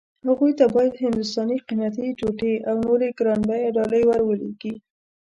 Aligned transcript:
هغوی 0.27 0.51
ته 0.59 0.65
باید 0.75 0.99
هندوستاني 1.03 1.57
قيمتي 1.67 2.07
ټوټې 2.19 2.53
او 2.69 2.75
نورې 2.85 3.09
ګران 3.19 3.39
بيه 3.49 3.69
ډالۍ 3.75 4.03
ور 4.05 4.21
ولېږي. 4.25 4.73